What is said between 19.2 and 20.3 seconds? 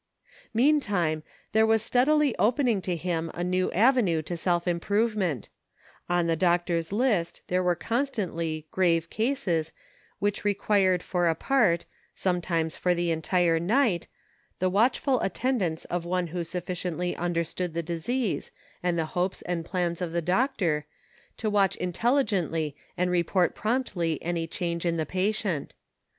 and plans of the